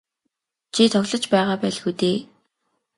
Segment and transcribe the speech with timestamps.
[0.73, 2.17] Чи тоглож байгаа байлгүй дээ.